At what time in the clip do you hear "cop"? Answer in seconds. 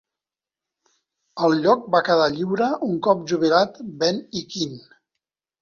3.09-3.21